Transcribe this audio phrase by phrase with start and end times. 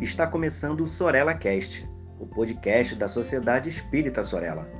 [0.00, 1.84] Está começando o Sorella Cast,
[2.20, 4.70] o podcast da Sociedade Espírita Sorella.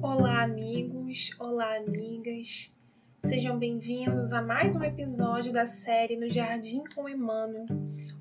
[0.00, 2.72] Olá, amigos, olá, amigas.
[3.18, 7.66] Sejam bem-vindos a mais um episódio da série No Jardim com Emmanuel,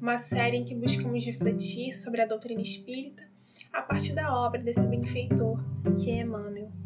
[0.02, 3.23] uma série em que buscamos refletir sobre a doutrina espírita
[3.71, 5.59] a partir da obra desse benfeitor,
[6.02, 6.84] que é Emmanuel.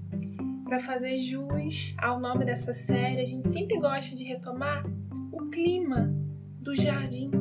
[0.69, 4.85] Para fazer jus ao nome dessa série, a gente sempre gosta de retomar
[5.31, 6.13] o clima
[6.61, 7.31] do jardim.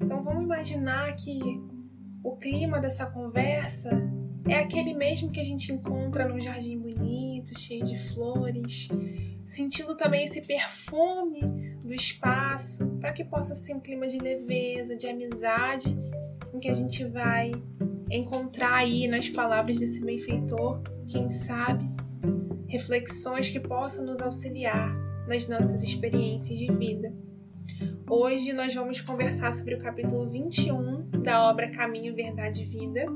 [0.00, 1.40] Então vamos imaginar que
[2.24, 3.88] o clima dessa conversa
[4.48, 8.88] é aquele mesmo que a gente encontra num jardim bonito, cheio de flores,
[9.44, 15.06] sentindo também esse perfume do espaço, para que possa ser um clima de leveza, de
[15.06, 15.96] amizade,
[16.52, 17.52] em que a gente vai
[18.10, 21.91] encontrar aí nas palavras desse benfeitor, quem sabe,
[22.68, 24.94] reflexões que possam nos auxiliar
[25.26, 27.12] nas nossas experiências de vida.
[28.08, 33.06] Hoje nós vamos conversar sobre o capítulo 21 da obra Caminho, Verdade e Vida,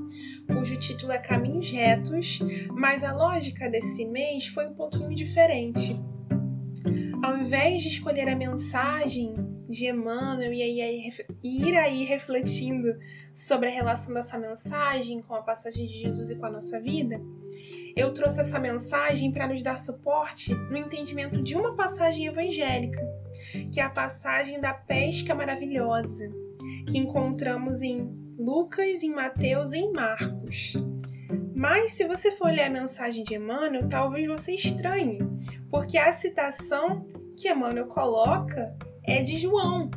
[0.46, 2.38] cujo título é Caminhos Retos,
[2.70, 6.00] mas a lógica desse mês foi um pouquinho diferente.
[7.22, 9.34] Ao invés de escolher a mensagem
[9.68, 12.96] de Emmanuel e, ir aí refletindo
[13.32, 17.20] sobre a relação dessa mensagem com a passagem de Jesus e com a nossa vida,
[17.96, 23.02] eu trouxe essa mensagem para nos dar suporte no entendimento de uma passagem evangélica,
[23.72, 26.30] que é a passagem da pesca maravilhosa,
[26.86, 28.06] que encontramos em
[28.38, 30.74] Lucas, em Mateus e em Marcos.
[31.54, 35.18] Mas se você for ler a mensagem de Emmanuel, talvez você estranhe,
[35.70, 39.90] porque a citação que Emmanuel coloca é de João.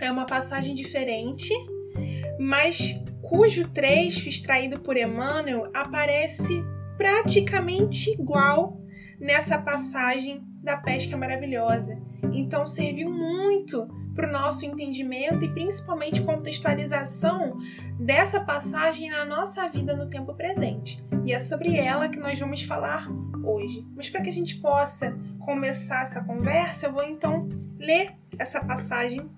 [0.00, 1.54] É uma passagem diferente,
[2.40, 6.64] mas cujo trecho extraído por Emmanuel aparece
[7.02, 8.80] praticamente igual
[9.18, 12.00] nessa passagem da pesca maravilhosa.
[12.32, 17.58] Então serviu muito para o nosso entendimento e principalmente contextualização
[17.98, 21.04] dessa passagem na nossa vida no tempo presente.
[21.26, 23.08] E é sobre ela que nós vamos falar
[23.42, 23.84] hoje.
[23.96, 27.48] Mas para que a gente possa começar essa conversa, eu vou então
[27.80, 29.28] ler essa passagem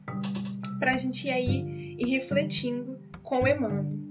[0.79, 4.04] para a gente ir aí e refletindo com Emmanuel.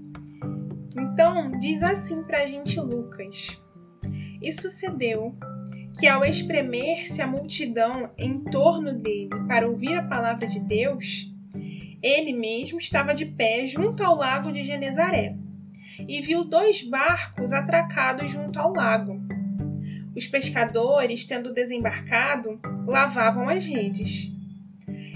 [0.96, 3.60] Então, diz assim para a gente Lucas:
[4.40, 5.36] E sucedeu
[5.98, 11.32] que, ao espremer-se a multidão em torno dele para ouvir a palavra de Deus,
[12.02, 15.36] ele mesmo estava de pé junto ao lago de Genezaré
[16.08, 19.20] e viu dois barcos atracados junto ao lago.
[20.14, 24.33] Os pescadores, tendo desembarcado, lavavam as redes.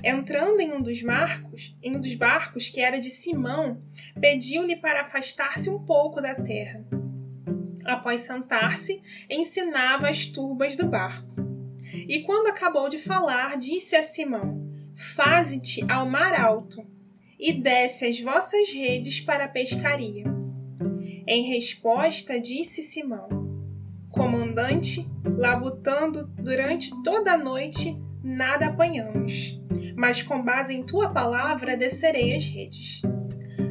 [0.03, 3.83] Entrando em um dos barcos, em um dos barcos que era de Simão,
[4.21, 6.85] pediu-lhe para afastar-se um pouco da terra.
[7.85, 11.35] Após sentar-se, ensinava as turbas do barco.
[12.09, 16.87] E quando acabou de falar, disse a Simão: Faze-te ao mar alto
[17.39, 20.25] e desce as vossas redes para a pescaria.
[21.27, 23.29] Em resposta, disse Simão:
[24.11, 27.97] Comandante, labutando durante toda a noite,
[28.29, 29.59] nada apanhamos,
[29.97, 33.03] mas com base em tua palavra descerei as redes.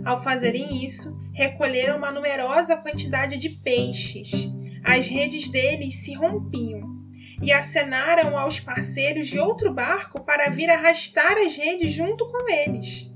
[0.03, 4.49] Ao fazerem isso, recolheram uma numerosa quantidade de peixes.
[4.83, 6.97] As redes deles se rompiam
[7.41, 13.13] e acenaram aos parceiros de outro barco para vir arrastar as redes junto com eles.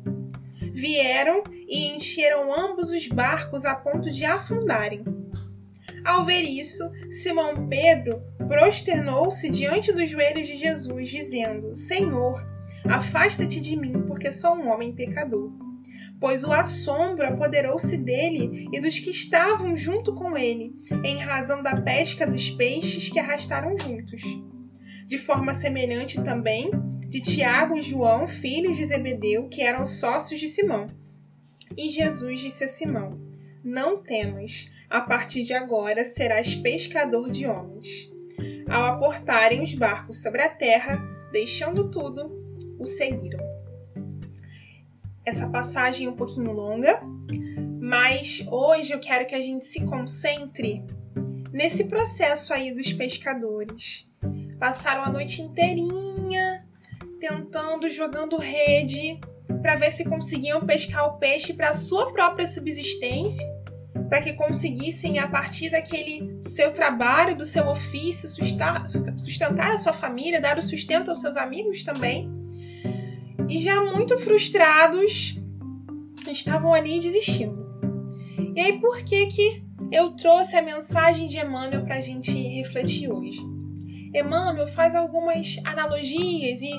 [0.74, 5.04] Vieram e encheram ambos os barcos a ponto de afundarem.
[6.06, 8.22] Ao ver isso, Simão Pedro
[8.52, 12.46] prosternou-se diante dos joelhos de Jesus, dizendo: Senhor,
[12.84, 15.54] afasta-te de mim, porque sou um homem pecador.
[16.20, 21.80] Pois o assombro apoderou-se dele e dos que estavam junto com ele, em razão da
[21.82, 24.22] pesca dos peixes que arrastaram juntos.
[25.06, 26.72] De forma semelhante também
[27.08, 30.88] de Tiago e João, filhos de Zebedeu, que eram sócios de Simão.
[31.78, 33.18] E Jesus disse a Simão:
[33.64, 38.12] Não temas, a partir de agora serás pescador de homens
[38.70, 40.98] ao aportarem os barcos sobre a terra,
[41.32, 42.32] deixando tudo,
[42.80, 43.40] o seguiram.
[45.26, 47.02] Essa passagem é um pouquinho longa,
[47.82, 50.84] mas hoje eu quero que a gente se concentre
[51.52, 54.10] nesse processo aí dos pescadores.
[54.60, 56.66] Passaram a noite inteirinha
[57.20, 59.20] tentando, jogando rede
[59.62, 63.46] para ver se conseguiam pescar o peixe para sua própria subsistência
[64.12, 70.42] para que conseguissem, a partir daquele seu trabalho, do seu ofício, sustentar a sua família,
[70.42, 72.30] dar o sustento aos seus amigos também.
[73.48, 75.40] E já muito frustrados,
[76.30, 77.66] estavam ali desistindo.
[78.54, 83.10] E aí, por que que eu trouxe a mensagem de Emmanuel para a gente refletir
[83.10, 83.40] hoje?
[84.14, 86.74] Emmanuel faz algumas analogias e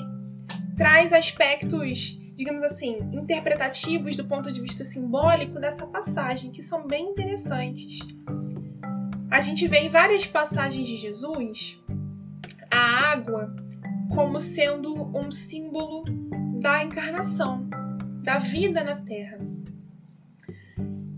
[0.77, 7.11] traz aspectos, digamos assim, interpretativos do ponto de vista simbólico dessa passagem, que são bem
[7.11, 7.99] interessantes.
[9.29, 11.81] A gente vê em várias passagens de Jesus
[12.71, 13.55] a água
[14.13, 16.03] como sendo um símbolo
[16.59, 17.67] da encarnação,
[18.23, 19.39] da vida na Terra.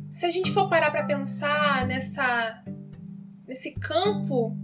[0.10, 2.64] Se a gente for parar para pensar nessa
[3.48, 4.58] nesse campo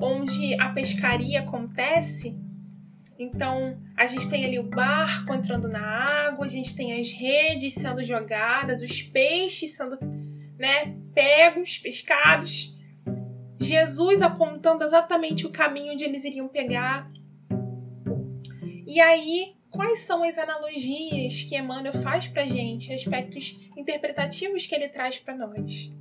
[0.00, 2.39] onde a pescaria acontece,
[3.22, 7.74] então a gente tem ali o barco entrando na água, a gente tem as redes
[7.74, 9.98] sendo jogadas, os peixes sendo,
[10.58, 12.74] né, pegos, pescados.
[13.60, 17.06] Jesus apontando exatamente o caminho onde eles iriam pegar.
[18.86, 24.88] E aí, quais são as analogias que Emmanuel faz para gente, aspectos interpretativos que ele
[24.88, 25.92] traz para nós?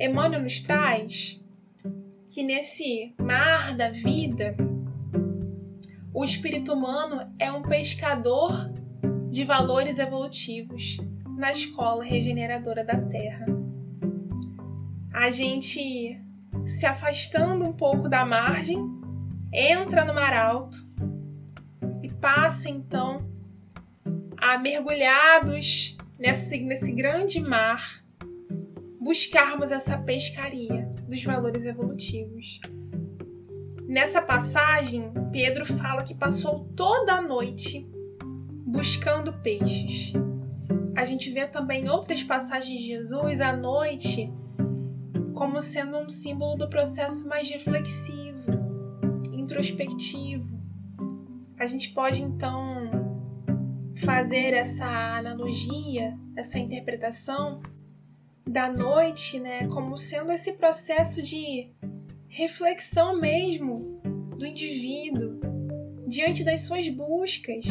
[0.00, 1.38] Emmanuel nos traz
[2.32, 4.56] que nesse mar da vida,
[6.12, 8.72] o espírito humano é um pescador
[9.30, 10.98] de valores evolutivos
[11.36, 13.46] na escola regeneradora da Terra.
[15.12, 16.20] A gente
[16.64, 18.78] se afastando um pouco da margem,
[19.52, 20.76] entra no mar alto
[22.02, 23.28] e passa então
[24.36, 28.04] a mergulhados nesse, nesse grande mar
[29.00, 32.60] buscarmos essa pescaria dos valores evolutivos.
[33.90, 37.90] Nessa passagem, Pedro fala que passou toda a noite
[38.64, 40.12] buscando peixes.
[40.96, 44.32] A gente vê também outras passagens de Jesus à noite
[45.34, 48.52] como sendo um símbolo do processo mais reflexivo,
[49.32, 50.56] introspectivo.
[51.58, 52.92] A gente pode então
[54.04, 57.60] fazer essa analogia, essa interpretação
[58.48, 61.72] da noite, né, como sendo esse processo de
[62.30, 64.00] reflexão mesmo
[64.38, 65.40] do indivíduo
[66.06, 67.66] diante das suas buscas.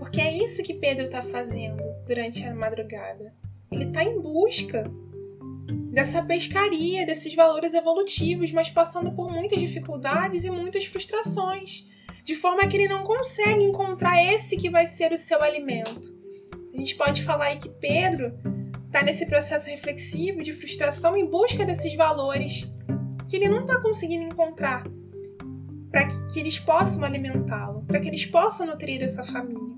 [0.00, 3.32] Porque é isso que Pedro está fazendo durante a madrugada.
[3.70, 4.90] Ele está em busca
[5.92, 11.86] dessa pescaria, desses valores evolutivos, mas passando por muitas dificuldades e muitas frustrações,
[12.24, 16.18] de forma que ele não consegue encontrar esse que vai ser o seu alimento.
[16.74, 18.32] A gente pode falar aí que Pedro
[18.86, 22.73] está nesse processo reflexivo de frustração em busca desses valores
[23.34, 24.84] que ele não está conseguindo encontrar
[25.90, 29.76] para que, que eles possam alimentá-lo, para que eles possam nutrir a sua família.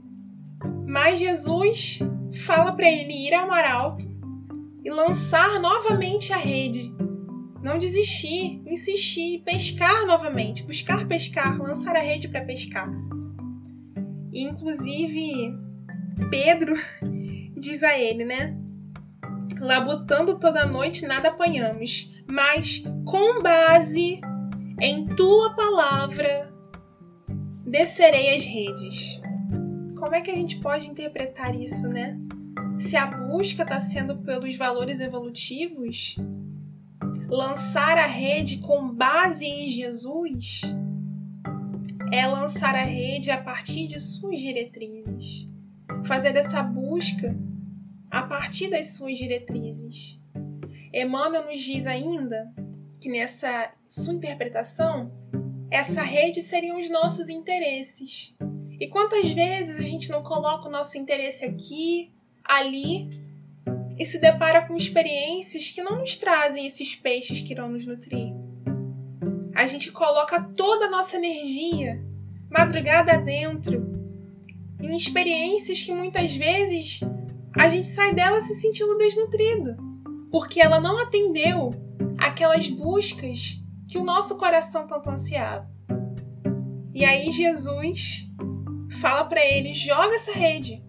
[0.87, 2.01] Mas Jesus
[2.45, 4.05] fala para ele ir ao mar alto
[4.85, 6.95] e lançar novamente a rede.
[7.63, 12.93] Não desistir, insistir, pescar novamente, buscar pescar, lançar a rede para pescar.
[14.35, 15.55] E, inclusive,
[16.31, 16.75] Pedro
[17.57, 18.55] diz a ele, né?
[19.61, 24.21] Labutando toda noite, nada apanhamos, mas com base
[24.81, 26.53] em tua palavra
[27.65, 29.21] descerei as redes.
[29.99, 32.19] Como é que a gente pode interpretar isso, né?
[32.79, 36.17] se a busca está sendo pelos valores evolutivos,
[37.29, 40.61] lançar a rede com base em Jesus
[42.13, 45.49] é lançar a rede a partir de suas diretrizes,
[46.05, 47.37] fazer dessa busca
[48.11, 50.21] a partir das suas diretrizes.
[50.93, 52.53] Emmanuel nos diz ainda
[53.01, 55.13] que nessa sua interpretação,
[55.71, 58.37] essa rede seriam os nossos interesses.
[58.81, 62.13] E quantas vezes a gente não coloca o nosso interesse aqui
[62.45, 63.09] ali
[63.99, 68.33] e se depara com experiências que não nos trazem esses peixes que irão nos nutrir.
[69.55, 72.03] A gente coloca toda a nossa energia,
[72.51, 73.97] madrugada dentro,
[74.81, 77.01] em experiências que muitas vezes
[77.59, 79.77] a gente sai dela se sentindo desnutrido,
[80.31, 81.71] porque ela não atendeu
[82.19, 85.69] aquelas buscas que o nosso coração tanto ansiava.
[86.95, 88.31] E aí Jesus
[89.01, 90.85] fala para ele: joga essa rede,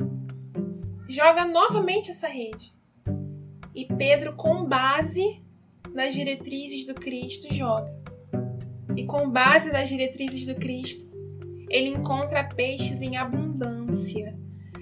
[1.07, 2.75] joga novamente essa rede.
[3.73, 5.45] E Pedro, com base
[5.95, 7.95] nas diretrizes do Cristo, joga.
[8.95, 11.11] E com base nas diretrizes do Cristo,
[11.69, 14.35] ele encontra peixes em abundância.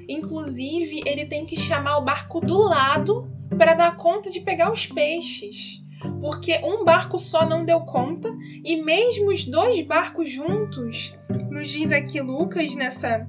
[0.08, 4.86] Inclusive, ele tem que chamar o barco do lado para dar conta de pegar os
[4.86, 5.84] peixes.
[6.22, 8.30] Porque um barco só não deu conta,
[8.64, 11.18] e mesmo os dois barcos juntos,
[11.50, 13.28] nos diz aqui Lucas nessa,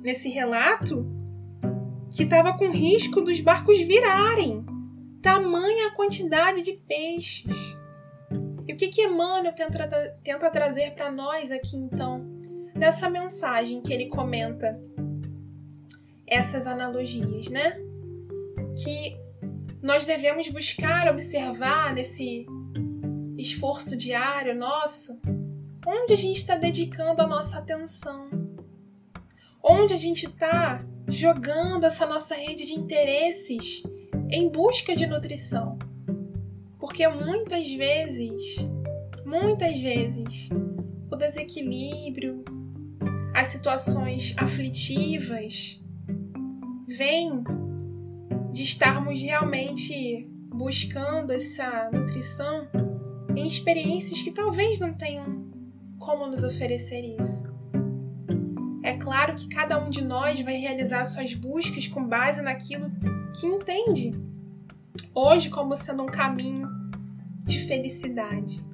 [0.00, 1.06] nesse relato,
[2.10, 4.64] que estava com risco dos barcos virarem.
[5.20, 7.78] Tamanha a quantidade de peixes.
[8.66, 9.86] E o que, que Emmanuel tenta,
[10.22, 12.24] tenta trazer para nós aqui então,
[12.74, 14.80] nessa mensagem que ele comenta
[16.34, 17.78] essas analogias, né?
[18.82, 19.16] Que
[19.82, 22.46] nós devemos buscar observar nesse
[23.36, 25.20] esforço diário nosso
[25.86, 28.30] onde a gente está dedicando a nossa atenção?
[29.62, 33.82] Onde a gente está jogando essa nossa rede de interesses
[34.30, 35.78] em busca de nutrição?
[36.78, 38.66] Porque muitas vezes,
[39.24, 40.48] muitas vezes,
[41.10, 42.44] o desequilíbrio,
[43.34, 45.83] as situações aflitivas,
[46.88, 47.42] vêm
[48.52, 52.68] de estarmos realmente buscando essa nutrição
[53.36, 55.50] em experiências que talvez não tenham
[55.98, 57.52] como nos oferecer isso.
[58.82, 62.92] É claro que cada um de nós vai realizar suas buscas com base naquilo
[63.38, 64.10] que entende
[65.14, 66.68] hoje como sendo um caminho
[67.46, 68.64] de felicidade.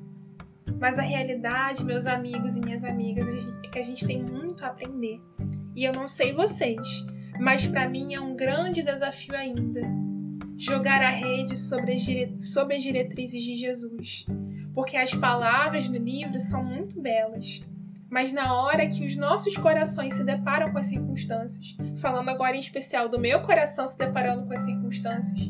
[0.80, 3.28] Mas a realidade, meus amigos e minhas amigas,
[3.62, 5.20] é que a gente tem muito a aprender.
[5.76, 7.04] E eu não sei vocês,
[7.40, 9.80] mas para mim é um grande desafio ainda
[10.58, 12.38] jogar a rede sobre as, dire...
[12.38, 14.26] sobre as diretrizes de Jesus,
[14.74, 17.62] porque as palavras no livro são muito belas.
[18.10, 22.60] Mas na hora que os nossos corações se deparam com as circunstâncias, falando agora em
[22.60, 25.48] especial do meu coração se deparando com as circunstâncias,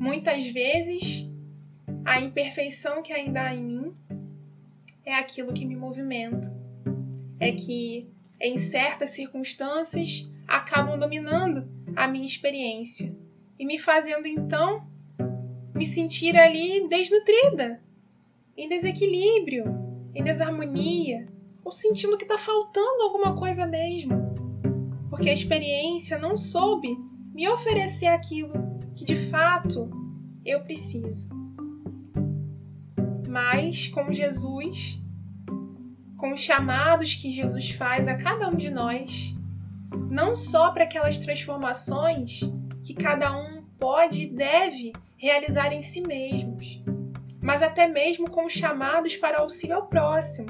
[0.00, 1.30] muitas vezes
[2.04, 3.96] a imperfeição que ainda há em mim
[5.04, 6.52] é aquilo que me movimenta.
[7.38, 8.10] É que
[8.40, 13.16] em certas circunstâncias acabam dominando a minha experiência
[13.58, 14.86] e me fazendo então
[15.74, 17.82] me sentir ali desnutrida,
[18.56, 19.64] em desequilíbrio,
[20.14, 21.26] em desarmonia,
[21.64, 24.34] ou sentindo que está faltando alguma coisa mesmo,
[25.08, 26.96] porque a experiência não soube
[27.34, 28.52] me oferecer aquilo
[28.94, 29.90] que de fato
[30.44, 31.30] eu preciso.
[33.28, 35.02] Mas com Jesus,
[36.16, 39.34] com os chamados que Jesus faz a cada um de nós,
[40.10, 42.40] não só para aquelas transformações
[42.82, 46.82] que cada um pode e deve realizar em si mesmos,
[47.40, 50.48] mas até mesmo com os chamados para auxílio ao próximo.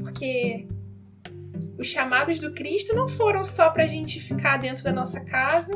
[0.00, 0.66] Porque
[1.78, 5.72] os chamados do Cristo não foram só para a gente ficar dentro da nossa casa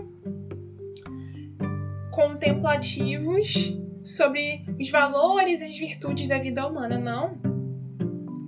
[2.12, 7.40] contemplativos sobre os valores e as virtudes da vida humana, não.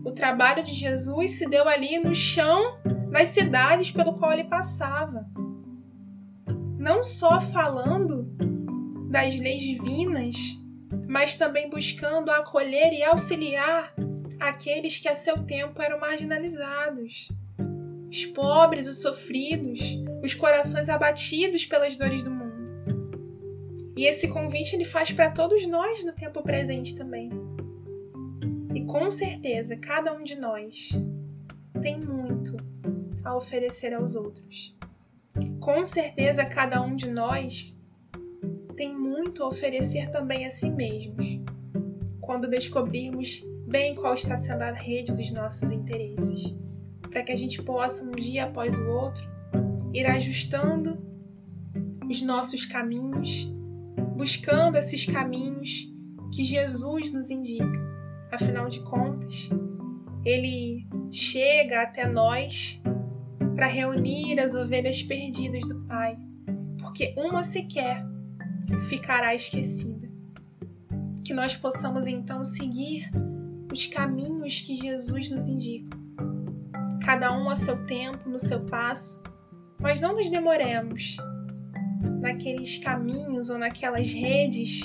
[0.04, 2.78] O trabalho de Jesus se deu ali no chão
[3.14, 5.24] nas cidades pelo qual ele passava.
[6.76, 8.24] Não só falando
[9.08, 10.34] das leis divinas,
[11.06, 13.94] mas também buscando acolher e auxiliar
[14.40, 17.28] aqueles que a seu tempo eram marginalizados.
[18.10, 19.78] Os pobres, os sofridos,
[20.20, 22.64] os corações abatidos pelas dores do mundo.
[23.96, 27.30] E esse convite ele faz para todos nós no tempo presente também.
[28.74, 30.88] E com certeza, cada um de nós
[31.80, 32.73] tem muito
[33.24, 34.76] a oferecer aos outros.
[35.60, 37.80] Com certeza, cada um de nós
[38.76, 41.40] tem muito a oferecer também a si mesmos,
[42.20, 46.54] quando descobrirmos bem qual está sendo a rede dos nossos interesses,
[47.10, 49.28] para que a gente possa, um dia após o outro,
[49.92, 50.98] ir ajustando
[52.08, 53.50] os nossos caminhos,
[54.16, 55.92] buscando esses caminhos
[56.34, 57.82] que Jesus nos indica.
[58.30, 59.50] Afinal de contas,
[60.24, 62.82] ele chega até nós
[63.54, 66.18] para reunir as ovelhas perdidas do Pai,
[66.80, 68.04] porque uma sequer
[68.88, 70.12] ficará esquecida.
[71.24, 73.10] Que nós possamos então seguir
[73.72, 75.96] os caminhos que Jesus nos indica,
[77.04, 79.22] cada um a seu tempo, no seu passo,
[79.80, 81.16] mas não nos demoremos
[82.20, 84.82] naqueles caminhos ou naquelas redes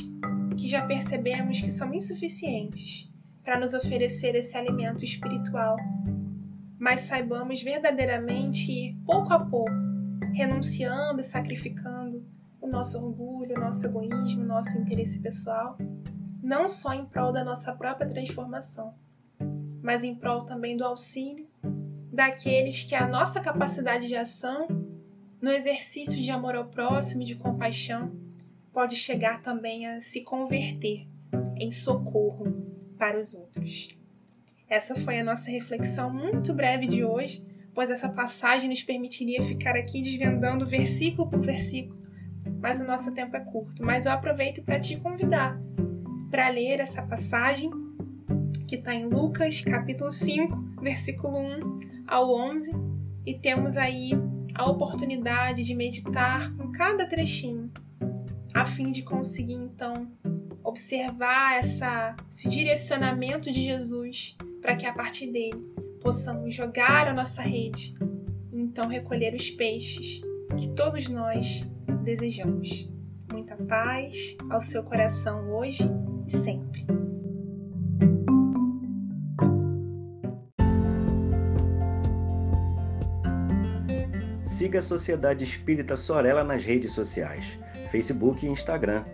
[0.58, 3.12] que já percebemos que são insuficientes
[3.44, 5.78] para nos oferecer esse alimento espiritual
[6.80, 9.72] mas saibamos verdadeiramente ir pouco a pouco,
[10.34, 12.26] renunciando e sacrificando
[12.62, 15.78] o nosso orgulho, o nosso egoísmo, o nosso interesse pessoal,
[16.42, 18.96] não só em prol da nossa própria transformação,
[19.84, 21.48] mas em prol também do auxílio
[22.12, 24.68] daqueles que a nossa capacidade de ação,
[25.42, 28.12] no exercício de amor ao próximo e de compaixão,
[28.74, 31.08] pode chegar também a se converter
[31.58, 32.46] em socorro
[32.98, 33.99] para os outros.
[34.70, 39.76] Essa foi a nossa reflexão muito breve de hoje, pois essa passagem nos permitiria ficar
[39.76, 42.00] aqui desvendando versículo por versículo,
[42.62, 43.84] mas o nosso tempo é curto.
[43.84, 45.60] Mas eu aproveito para te convidar
[46.30, 47.72] para ler essa passagem
[48.68, 52.72] que está em Lucas, capítulo 5, versículo 1 ao 11,
[53.26, 54.12] e temos aí
[54.54, 57.72] a oportunidade de meditar com cada trechinho,
[58.54, 60.12] a fim de conseguir então
[60.64, 65.60] observar essa, esse direcionamento de Jesus para que a partir dele
[66.02, 67.94] possamos jogar a nossa rede
[68.52, 70.22] e então recolher os peixes
[70.58, 71.68] que todos nós
[72.04, 72.90] desejamos.
[73.32, 75.84] Muita paz ao seu coração hoje
[76.28, 76.86] e sempre.
[84.44, 87.58] Siga a Sociedade Espírita Sorella nas redes sociais,
[87.92, 89.06] Facebook e Instagram.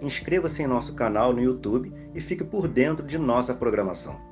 [0.00, 4.31] Inscreva-se em nosso canal no YouTube e fique por dentro de nossa programação.